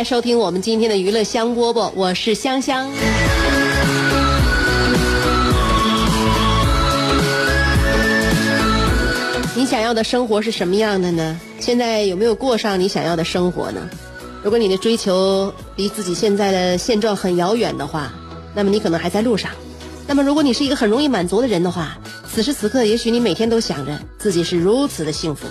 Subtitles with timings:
[0.00, 2.90] 来收听我们今天的娱乐香饽饽，我是香香。
[9.54, 11.38] 你想要的生活是什么样的呢？
[11.58, 13.90] 现在有没有过上你想要的生活呢？
[14.42, 18.10] 如果你的追求离自己现在的现状很遥远的话，
[18.54, 19.50] 那么你可能还在路上。
[20.06, 25.46] 那么如果你是一个很容易满足的人的话，此时此刻也许你每天都想着自己是如此的幸福。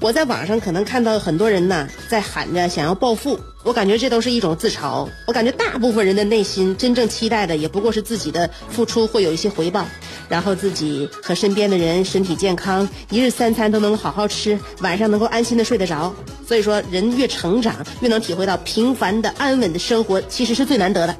[0.00, 5.08] 我在网上可能看到很多人呢在喊着想要暴富，我感觉这都是一种自嘲。
[5.26, 9.84] 我感觉大部分人的内心真正期待的也不过是自己的付出会有一些回报，
[10.28, 16.14] 然后自己和身边的人身体健康，一日三餐都能好好吃，晚上能够安心的睡得着。
[16.46, 21.16] 所以说，人越成长越能体会到平凡的安稳的生活其实是最难得的。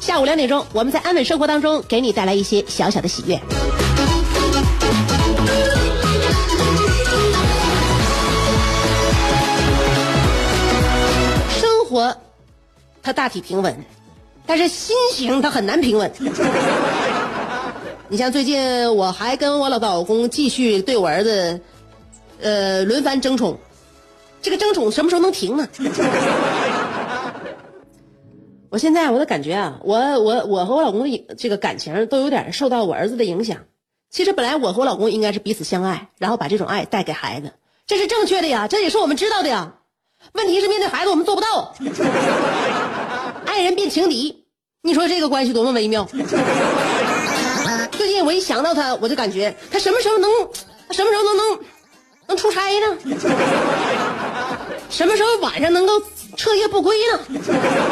[0.00, 3.38] 下午两点钟，我们在安稳生活当中给你带来一些小小的喜悦。
[13.02, 13.76] 它大体平稳，
[14.46, 16.10] 但是心情它很难平稳。
[18.08, 21.60] 你像最近我还跟我老老公继续对我儿子，
[22.40, 23.58] 呃，轮番争宠，
[24.42, 25.66] 这个争宠什么时候能停呢？
[28.68, 33.58] 我现在我的感觉啊，我我我和我老公的这个感情都有点受到我儿子的影响。
[34.10, 37.52] 其实本来我和我老公应该是彼此相爱，然后把这种爱带给孩子，
[37.86, 39.74] 这是正确的呀，这也是我们知道的呀。
[40.32, 41.74] 问题是面对孩子我们做不到，
[43.44, 44.44] 爱人变情敌，
[44.82, 46.08] 你说这个关系多么微妙。
[47.90, 50.30] 最近我一想到他，我就感觉他什么时候能，
[50.88, 51.58] 他什么时候能能
[52.28, 52.96] 能出差呢？
[54.88, 55.92] 什么时候晚上能够
[56.36, 57.20] 彻夜不归呢？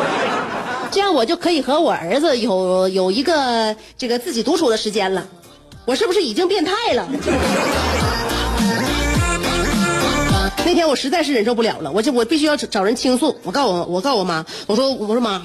[0.91, 5.27] 这样我就可以和我儿子有有一个这个自己独处的时间了。
[5.87, 7.09] 我是不是已经变态了？
[10.67, 13.37] 那天我实在是忍受不了了，我就我必须要找人倾诉。
[13.43, 15.43] 我告诉我，我告诉我妈，我说我说妈，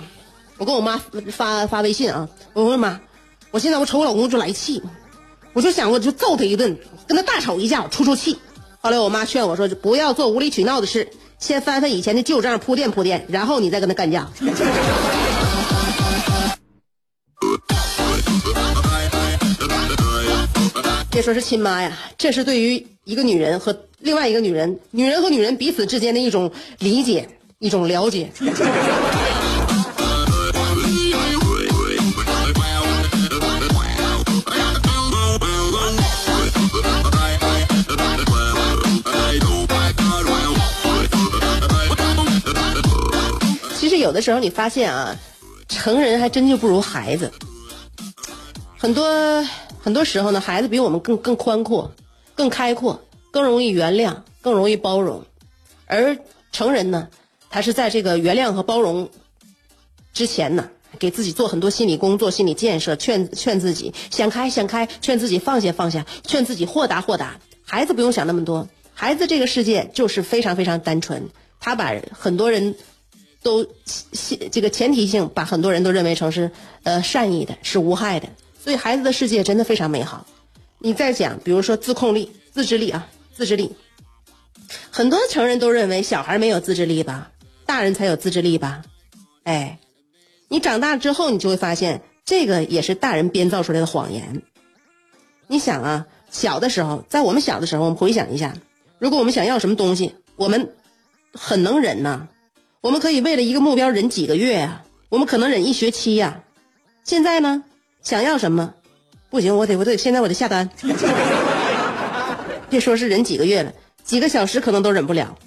[0.58, 3.00] 我跟我妈发发微信啊，我说妈，
[3.52, 4.82] 我现在我瞅我老公就来气，
[5.54, 6.78] 我就想我就揍他一顿，
[7.08, 8.38] 跟他大吵一架，出出气。
[8.82, 11.08] 后来我妈劝我说，不要做无理取闹的事，
[11.40, 14.30] 先翻翻以前的旧账，铺垫铺垫，然后你再跟他干架。
[21.10, 27.30] 别说是亲妈呀，这是对于一个女人和另外一个女人，女人和女人彼此之间的一种理解，
[27.60, 28.32] 一种了解。
[43.78, 45.16] 其实有的时候你发现啊，
[45.70, 47.32] 成人还真就不如孩子。
[48.80, 49.44] 很多
[49.84, 51.92] 很多时候呢，孩子比我们更更宽阔、
[52.36, 53.02] 更开阔、
[53.32, 55.26] 更容易原谅、更容易包容，
[55.88, 56.18] 而
[56.52, 57.10] 成人呢，
[57.50, 59.10] 他是在这个原谅和包容
[60.14, 60.70] 之前呢，
[61.00, 67.40] 给自己做很多心理工作、心理建设，劝劝自己想开想开，劝自己放下放下，劝自己豁达豁达。
[67.66, 71.30] 孩子不用想那么多，孩子这个世界就是非常非常单纯，
[71.60, 72.76] 他把很多人
[73.42, 73.66] 都
[74.52, 76.52] 这个前提性把很多人都认为成是
[76.84, 78.30] 呃善意的，是无害的。
[78.64, 80.26] 所以孩子的世界真的非常美好。
[80.80, 83.76] 你再讲，比如说自控力、自制力啊，自制力，
[84.92, 87.32] 很多成人都认为小孩没有自制力吧，
[87.66, 88.84] 大人才有自制力吧？
[89.44, 89.80] 哎，
[90.48, 94.42] 你长大之后，你就会发现这个也是大人编造出来的谎言。
[95.48, 98.56] 你想啊，小的时候，在我们小的时候，我们回想一下，
[99.00, 100.76] 如果我们想要什么东西，我们
[101.34, 102.28] 很能忍呐，
[102.82, 106.44] 我们可以为了一个目标忍几个月呀，我们可能忍一学期呀。
[107.04, 107.64] 现在呢？
[108.02, 108.74] 想要什么？
[109.36, 110.70] 不行，我得我得现在我得下单。
[112.72, 113.74] 别说是忍几个月了，
[114.06, 115.38] 几个小时可能都忍不了。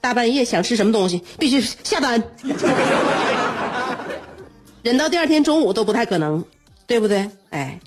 [0.00, 2.22] 大半夜想吃什么东西，必须下单，
[4.82, 6.44] 忍到第二天中午都不太可能，
[6.86, 7.28] 对不对？
[7.50, 7.80] 哎，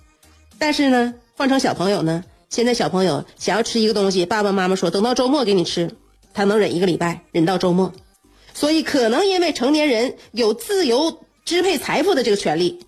[0.60, 5.96] 但是呢，换成小朋友呢，现在小朋友想要吃一个东西，爸爸妈妈说等到周末给你吃，
[6.34, 7.94] 他能忍一个礼拜，忍到周末。
[8.54, 12.86] 所以可能因为成年人有自由支配财富的这个权利，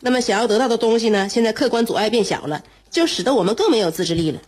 [0.00, 4.38] 那么想要得到的东西呢，现在客观阻碍变小了，就使得我们更没有自制力了。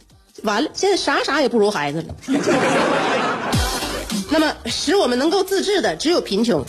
[0.43, 2.15] 完了，现在啥啥也不如孩子了。
[4.31, 6.63] 那么使我们能够自制的只有贫穷。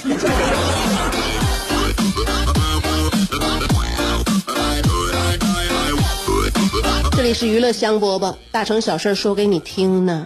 [7.11, 10.25] 这里是娱乐香饽饽，大成小事说给你听呢。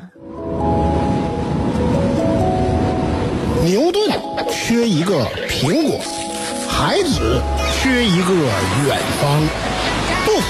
[3.66, 4.12] 牛顿
[4.52, 6.00] 缺一个苹果，
[6.68, 7.42] 孩子
[7.84, 9.42] 缺一个远方，
[10.26, 10.48] 杜甫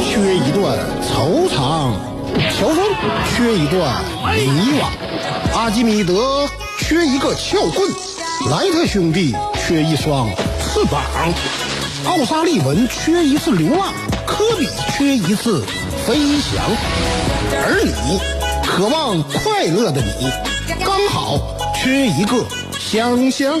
[0.00, 1.92] 缺一段惆怅，
[2.56, 2.78] 乔峰
[3.34, 4.00] 缺一段
[4.32, 4.86] 迷惘，
[5.56, 6.48] 阿基米德
[6.78, 7.90] 缺一个撬棍，
[8.48, 10.28] 莱特兄弟缺一双
[10.60, 11.02] 翅膀，
[12.06, 13.92] 奥沙利文缺一次流浪，
[14.24, 15.64] 科比缺一次
[16.06, 16.62] 飞翔，
[17.66, 18.20] 而你
[18.64, 20.30] 渴望快乐的你，
[20.84, 21.40] 刚好。
[21.82, 22.44] 缺一个
[22.78, 23.60] 香香，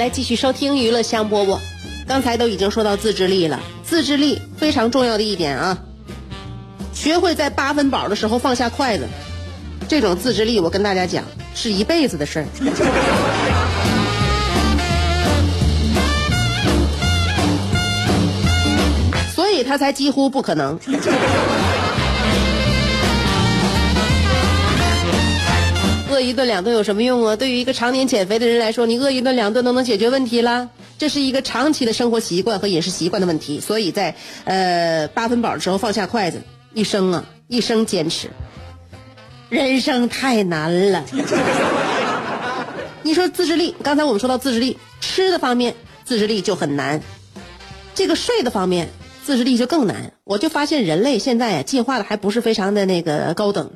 [0.00, 1.58] 来继续收听娱乐香饽饽，
[2.08, 5.76] 刚才都已经说到自制力了，自制力非常重要的一点啊，
[6.94, 9.06] 学会在八分饱的时候放下筷子，
[9.86, 11.22] 这种自制力我跟大家讲
[11.54, 12.46] 是一辈子的事儿，
[19.36, 20.80] 所以他才几乎不可能。
[26.20, 27.34] 饿一顿两顿有什么用啊？
[27.34, 30.68] 对于一个常年减肥的人来说，你饿一顿两顿都能解决问题啦。
[30.98, 33.58] 这是一个长期的生活习惯和饮食习惯的问题。
[33.58, 34.14] 所以在
[34.44, 36.42] 呃八分饱的时候放下筷子，
[36.74, 38.28] 一生啊一生坚持。
[39.48, 41.06] 人生太难了。
[43.02, 45.74] 你说自制力，刚才我们说到自制力，吃的方面
[46.04, 47.00] 自制力就很难。
[47.94, 48.90] 这个睡的方面
[49.24, 50.12] 自制力就更难。
[50.24, 53.70] 我就发现人类现在啊进化的还不是非常的那个高等。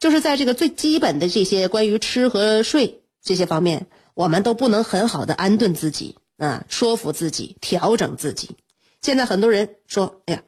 [0.00, 8.56] 就是在这个最基本的这些关于吃和睡这些方面，我们都不能很好的安顿自己啊，说服自己，调整自己。
[9.02, 10.42] 现在很多人说：“哎呀，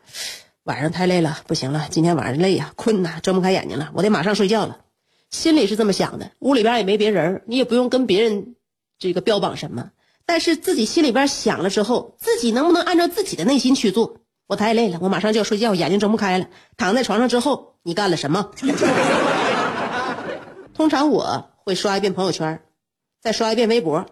[0.65, 4.79] 晚上太累了，不行了，今天晚上累呀，困呐，睁不开眼睛了，我得马上睡觉了。”
[5.31, 8.57] 心里是这么想的，屋里边也没别人，你也不用跟别人
[8.99, 9.91] 这个标榜什么，
[10.25, 14.22] 但是自己心里边想了之后，自己能不能按照自己的内心去做？
[14.53, 16.45] 我太累了，我马上就要睡觉，眼睛睁不开了，
[16.77, 18.51] 躺在床上之后，你干了什么？
[20.77, 22.61] 通常我会刷一遍朋友圈，
[23.23, 24.05] 再刷一遍微博，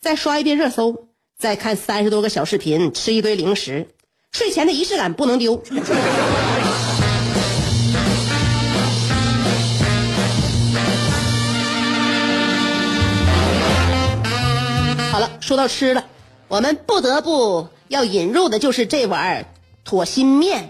[0.00, 3.88] 再刷一遍热搜，再看三十多个小视频，吃一堆零食。
[4.30, 5.60] 睡前的仪式感不能丢。
[15.10, 16.04] 好了，说到吃了，
[16.46, 19.44] 我们不得不要引入的就是这碗
[19.88, 20.68] 妥心面。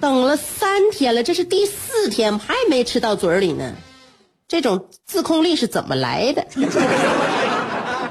[0.00, 3.74] 等了三天了，这是第四天还没吃到嘴里呢，
[4.48, 6.46] 这种自控力是怎么来的？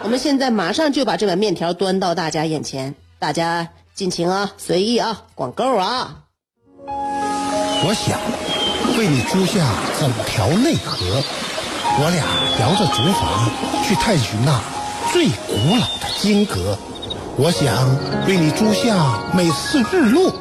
[0.04, 6.20] 我们现在马上就把这碗面条端到大家眼前，大家尽情啊，随意啊，管够啊！
[6.86, 8.20] 我想
[9.00, 9.66] 为你租下
[10.00, 11.24] 整条内河，
[12.00, 12.24] 我俩
[12.62, 14.62] 摇着竹筏去探寻那
[15.12, 16.78] 最古老的金阁。
[17.36, 17.74] 我想
[18.28, 18.96] 为你租下
[19.34, 20.32] 每次日落。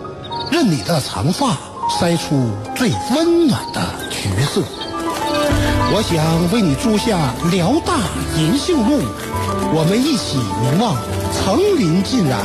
[0.50, 1.56] 任你的长发
[1.88, 3.80] 筛出最温暖的
[4.10, 4.60] 橘色，
[5.94, 7.94] 我想为你租下辽大
[8.38, 9.00] 银杏路，
[9.72, 10.94] 我们一起凝望
[11.32, 12.38] 层林尽染，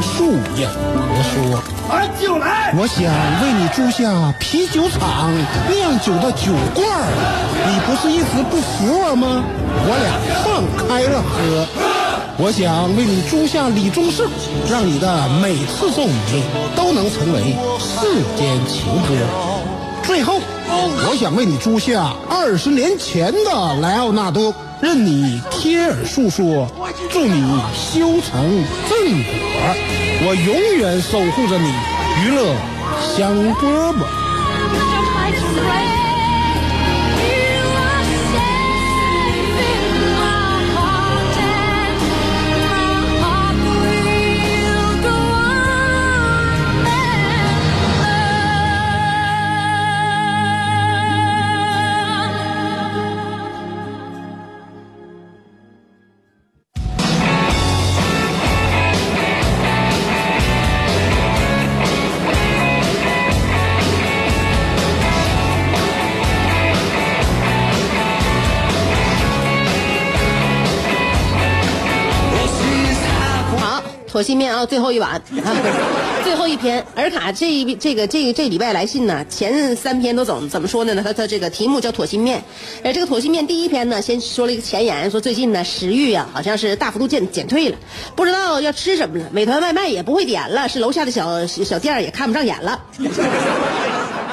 [0.00, 1.60] 树影婆娑。
[1.88, 2.72] 把酒来！
[2.78, 3.02] 我想
[3.42, 5.32] 为你租下啤酒厂
[5.68, 7.10] 酿酒的酒罐儿，
[7.66, 9.42] 你不是一直不服我吗？
[9.82, 10.14] 我俩
[10.44, 11.97] 放开了喝。
[12.40, 14.30] 我想为你租下李宗盛，
[14.70, 16.14] 让你的每次奏鸣
[16.76, 19.08] 都能成为世间情歌。
[20.04, 20.38] 最后，
[21.08, 26.68] 我想为你租下二十年前的莱奥纳多，任你贴耳诉说，
[27.10, 29.32] 祝你修成正果。
[30.24, 31.74] 我永远守护着你，
[32.22, 32.54] 娱乐
[33.16, 34.06] 香饽饽。
[74.08, 75.20] 妥心面啊，最后一碗，
[76.24, 76.84] 最后一篇。
[76.94, 81.02] 尔卡这一这个这个这礼拜来信呢，前三篇都怎么怎么说的呢？
[81.04, 82.42] 他他这个题目叫妥心面。
[82.82, 87.76] 哎，这个妥心面第一篇呢，先说了一个前言，说最近呢食欲啊好像是大幅度减减退了，
[88.16, 89.26] 不知道要吃什么了。
[89.30, 92.80] 美团外卖也不会点了，是楼下的小小店也看不上眼了。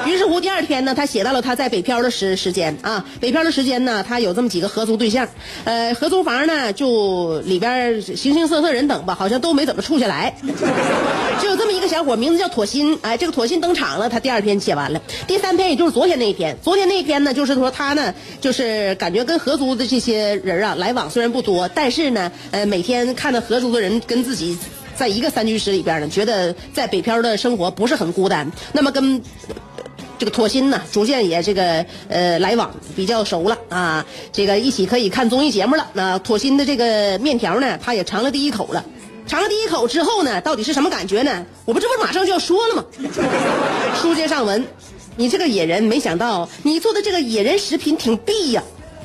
[0.06, 5.28] 于是乎，第二天呢，他写到了他在北漂的时时间啊，北漂的时间呢，他有这么几个合租对象，
[5.64, 10.32] 呃，合租房呢就里边形形色色人等吧，好像都没怎么处下来，
[11.42, 24.56] 就有这么一个小伙，名字叫妥心，哎，这个妥心登场了，他第二篇写完了，第三篇也就是昨天那一篇，昨天那一篇呢，就是说他呢，就是感觉跟合租的这些人啊来往虽然不多，但是呢，呃，每天看到合租的人跟自己。
[24.96, 28.50] 在一个三居室里边呢，觉得在北漂的生活不是很孤单。
[28.72, 29.20] 那么跟
[30.18, 35.86] 这个妥心呢，逐渐也这个呃来往比较熟了啊，这个一起可以看综艺节目了。
[35.92, 38.84] 那妥心的这个面条呢，他也尝了第一口了。
[39.26, 41.44] 尝了第一口之后呢，到底是什么感觉呢？
[41.64, 42.84] 我不这不马上就要说了吗？
[44.00, 44.64] 书接上文，
[45.16, 48.62] 你这个野人，没想到你做的这个野人食品挺弊呀。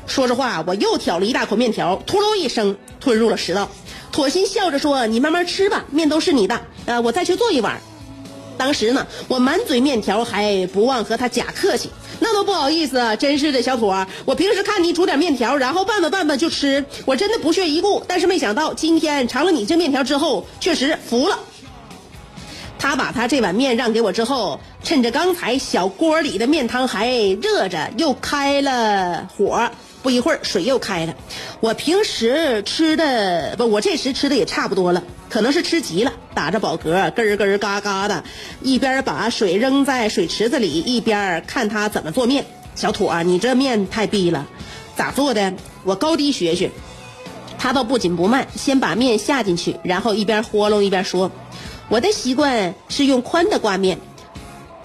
[0.07, 3.67] 说着话，我又挑了一大口面条，秃噜一声吞入了食道。
[4.11, 7.81] 妥心笑着说：“你慢慢吃吧，面都是你的，呃，我再去做一碗。”
[8.61, 11.89] 当时呢，我满嘴面条，还不忘和他假客气，
[12.19, 13.15] 那都不好意思啊！
[13.15, 18.03] 真是的，小妥，我平时看你煮点面条，然后拌吧拌吧就吃，我真的不屑一顾。
[18.07, 21.39] 但是没想到今天尝了你这面条之后，确实服了。
[22.77, 27.09] 他把他这碗面让给我之后，趁着刚才小锅里的面汤还
[27.41, 29.71] 热着，又开了火。
[30.03, 31.15] 不一会儿，水又开了。
[31.59, 38.23] 我平时吃的不，我这时吃的也差不多了，可能是吃急了，打着饱嗝，咯咯嘎嘎的，
[38.61, 42.45] 一边把水扔在水池子里，一边看他怎么做面。
[42.73, 44.47] 小土啊，你这面太逼了，
[44.95, 45.53] 咋做的？
[45.83, 46.71] 我高低学学。
[47.59, 51.29] 他倒不紧不慢，先把面下进去，然后一边豁楞一边说
[51.89, 53.99] ：“我的习惯是用宽的挂面，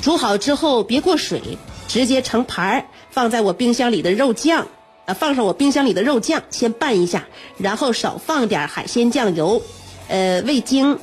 [0.02, 1.56] 煮好之后别过水，
[1.88, 4.66] 直接盛盘儿，放在我冰箱里的肉酱。”
[5.06, 7.26] 啊，放上我冰箱里的肉酱，先拌一下，
[7.58, 9.62] 然后少放点海鲜酱油，
[10.08, 10.98] 呃，味精、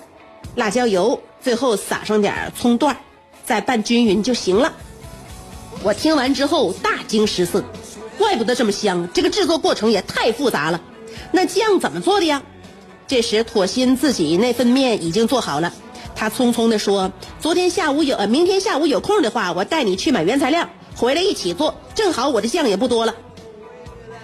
[0.56, 2.98] 辣椒油，最后撒上点葱段，
[3.46, 4.74] 再拌均匀就行了。
[5.84, 7.64] 我听完之后大惊失色，
[8.18, 10.82] 怪不得这么香，这个制作过程也太复杂了。
[11.32, 12.44] 那酱怎么做的呀？
[13.08, 15.72] 这时妥心自己那份面已经做好了，
[16.14, 21.76] 他匆匆地说：“昨天下午有，呃，明天下午有空的话，我带你去买原材料，回来一起做。
[21.96, 23.16] 正好我的酱也不多了。”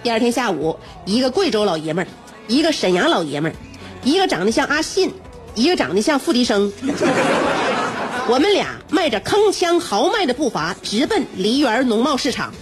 [0.02, 2.08] 第二天下午，一个贵州老爷们儿，
[2.48, 3.54] 一个沈阳老爷们儿，
[4.02, 5.12] 一个长得像阿信，
[5.54, 6.72] 一个长得像付笛声。
[8.26, 12.54] 我们俩迈着铿锵豪迈的步伐，直奔梨园农贸市场。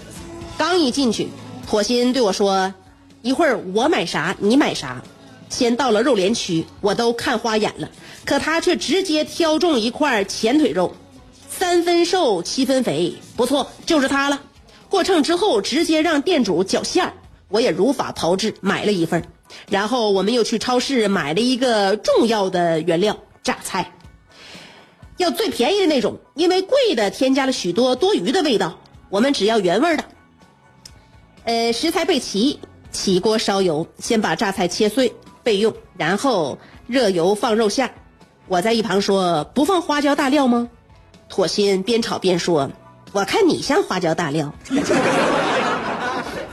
[0.56, 1.28] 刚一进去，
[1.68, 2.74] 妥心对我说
[3.22, 5.00] ：“一会儿我买啥，你买啥。”
[5.48, 7.88] 先到了肉联区，我都看花眼了，
[8.24, 10.96] 可他却直接挑中一块前腿肉，
[11.48, 14.40] 三分瘦七分肥，不错，就是他了。
[14.88, 17.12] 过秤之后，直接让店主绞馅儿。
[17.48, 19.24] 我也如法炮制，买了一份
[19.70, 23.94] 然后我们又去超市买了一个重要的原料——榨菜，
[25.16, 28.78] 要最便宜的那种，因为贵的添加了许多多余的味道。
[29.10, 30.04] 我们只要原味的。
[31.44, 32.60] 呃，食材备齐，
[32.92, 37.94] 起锅烧油，先把榨菜切碎备用，然后热油放肉馅
[38.48, 40.68] 我在一旁说：“不放花椒大料吗？”
[41.30, 42.70] 妥心边炒边说
[43.12, 44.52] ：“我看你像花椒大料。”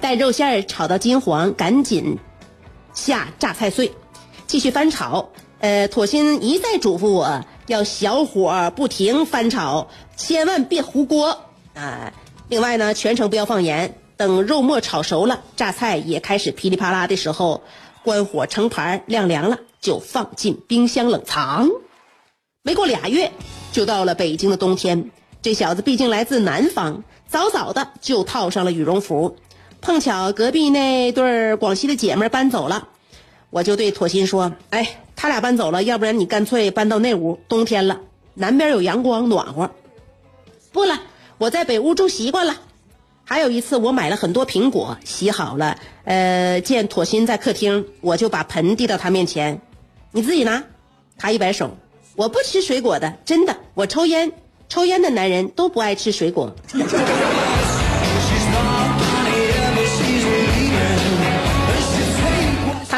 [0.06, 2.20] 待肉馅儿炒到金黄，赶紧
[2.94, 3.92] 下榨菜碎，
[4.46, 5.32] 继续翻炒。
[5.58, 12.14] 呃，妥心一再嘱咐我要小火不停翻炒，千万别糊锅啊！
[12.50, 13.98] 另外呢，全程不要放盐。
[14.16, 17.64] 等肉末炒熟了，榨菜也开始噼里啪啦的时候，
[18.04, 21.72] 关火盛盘晾凉了，就放进冰箱冷藏。
[22.62, 23.32] 没过俩月，
[23.72, 25.10] 就到了北京的冬天。
[25.42, 29.38] 这小子毕竟来自南方，早早的就套上了羽绒服。
[29.86, 32.88] 碰巧隔壁那对广西的姐妹搬走了，
[33.52, 38.02] 我就对妥心说：“哎，他俩搬走了，要不然你干脆搬到那屋，冬天了，
[38.34, 39.70] 南边有阳光，暖和。”
[40.74, 41.00] 不了，
[41.38, 42.56] 我在北屋住习惯了。
[43.26, 49.62] 还有一次，我买了很多苹果，洗好了，呃，见妥心在客厅，我就把盆递到他面前，
[50.12, 50.64] 你自己拿。
[51.20, 51.78] 他一摆手，
[52.16, 54.32] 我不吃水果的，真的，我抽烟，
[54.68, 56.56] 抽烟的男人都不爱吃水果。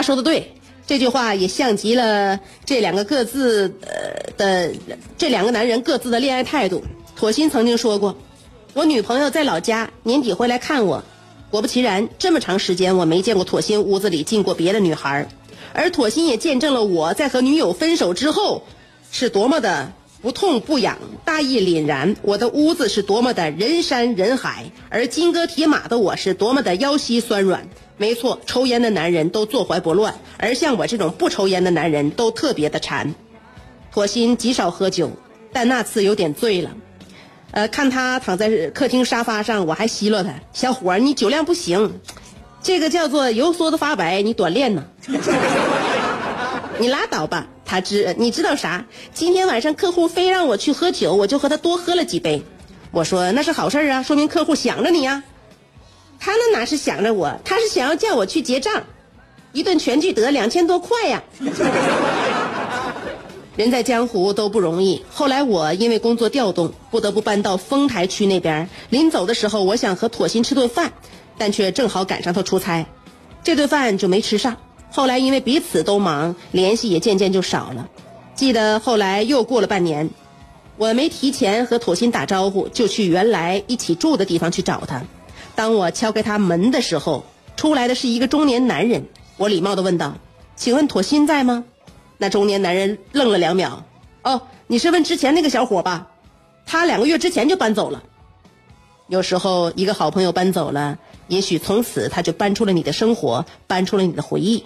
[0.08, 0.54] 说的对，
[0.88, 4.74] 这句话也像极了这两个各自呃的
[5.18, 6.82] 这两个男人各自的恋爱态度。
[7.18, 8.18] 妥心曾经说过。
[8.74, 11.04] 我女朋友在老家，年底回来看我。
[11.50, 15.28] 果不其然，这么长时间我没见过妥心屋子里进过别的女孩，
[15.74, 18.64] 而妥心也见证了我在和女友分手之后，
[19.12, 22.16] 是多么的不痛不痒、大义凛然。
[22.22, 27.68] 我的屋子是多么的人山人海，而金戈铁马的我是多么的腰膝酸软。
[27.98, 33.16] 没错，抽烟的男人都坐怀不乱，而像我这种不抽烟的男人都特别的馋。
[33.92, 35.12] 妥心极少喝酒，
[35.52, 36.72] 但那次有点醉了。
[37.50, 42.00] 呃，看他躺在客厅沙发上，我还奚落他：“小伙儿，你酒量不行，
[42.62, 44.86] 这个叫做油梭子发白，你短练呢。
[46.78, 48.86] 你拉倒吧。”他知你知道啥？
[49.14, 52.44] 今天晚上客户非让我去喝酒，我就和他多喝了几杯。
[52.92, 55.24] 我说那是好事啊，说明客户想着你呀。
[56.20, 58.84] 他那哪是想着我，他是想要叫我去结账，
[59.54, 61.24] 一顿全聚德两千多块呀。
[63.56, 65.04] 人在江湖都不容易。
[65.12, 68.70] 后来我因为工作调动，不得不搬到丰台区那边。
[68.90, 70.94] 临走的时候，我想和妥心吃顿饭，
[71.40, 72.86] 但却正好赶上他出差，
[73.44, 74.58] 这顿饭就没吃上。
[74.92, 77.90] 后来因为彼此都忙，联系也渐渐就少了。
[78.36, 80.12] 记得后来又过了半年，
[80.78, 85.02] 我没提前和妥心打招呼，就去原来一起住的地方去找他。
[85.58, 89.08] 当我敲开他门的时候，出来的是一个中年男人。
[89.38, 90.14] 我礼貌地问道
[90.56, 91.66] ：“请问妥心在吗？”
[92.20, 93.84] 那中年男人愣了两秒，
[94.22, 96.10] 哦，你是问之前那个小伙吧？
[96.68, 98.04] 他两个月之前就搬走了。
[99.08, 104.64] 有时候一个好朋友搬走了，也许从此他就搬出了你的生活，搬出了你的回忆。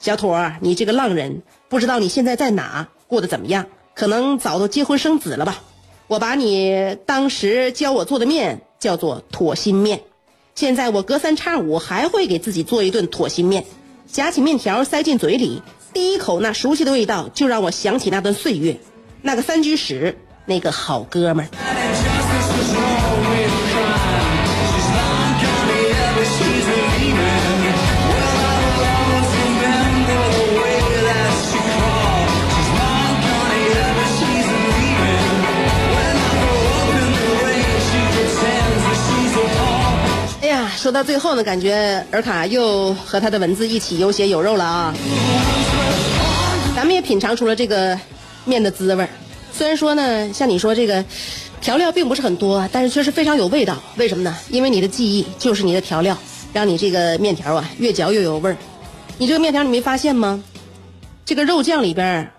[0.00, 3.66] 小妥，你这个浪人，不知道你现在在哪，过得怎么样？
[3.94, 5.62] 可能早都结婚生子了吧？
[6.08, 10.02] 我把你当时教我做的面叫做妥心面，
[10.54, 13.64] 现在我隔三差五还会给自己做一顿妥心面，
[14.06, 15.62] 夹起面条塞进嘴里。
[15.92, 18.78] 第一口那熟悉的味道，就让我想起那段岁月，
[19.20, 21.48] 那个三居室，那个好哥们。
[40.84, 44.94] 说到最后呢，感觉尔卡又和他的文字一起有血有肉了啊！
[46.76, 47.98] 咱们也品尝出了这个
[48.44, 49.08] 面的滋味儿，
[49.50, 51.02] 虽然说呢，像你说这个
[51.62, 53.82] 调料并不是很多，但是确实非常有味道。
[53.96, 54.36] 为什么呢？
[54.50, 56.14] 因为你的记忆就是你的调料，
[56.52, 58.56] 让你这个面条啊越嚼越有味儿。
[59.16, 60.44] 你这个面条你没发现吗？
[61.24, 62.30] 这个肉酱里边，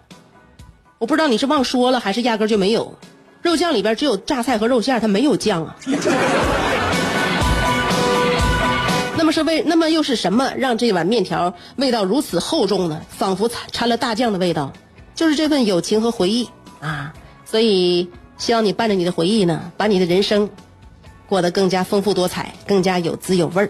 [1.00, 2.96] 我不知道你是忘说了还是压根就没有，
[3.42, 5.76] 肉酱里边只有榨菜和肉馅，它没有酱啊。
[9.36, 13.02] 是为那么又是什么让这碗面条味道如此厚重呢？
[13.10, 14.72] 仿佛掺了大酱的味道，
[15.14, 17.14] 就是这份友情和回忆啊！
[17.44, 20.50] 所以希望你伴着你的回忆呢，把你的人生
[21.28, 23.70] 过得更加丰富多彩，更加有滋有味儿。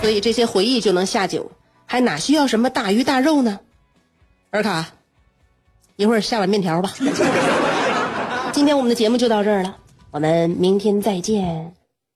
[0.00, 1.52] 所以这些回忆就能下酒，
[1.84, 3.60] 还哪需要什么大鱼大肉呢？
[4.52, 4.86] 尔卡，
[5.96, 6.90] 一会儿下碗面条吧。
[8.54, 9.76] 今天我们的节目就到这儿了，
[10.12, 11.74] 我们明天再见。